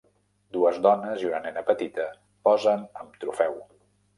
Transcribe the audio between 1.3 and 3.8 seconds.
una nena petita posen amb trofeu.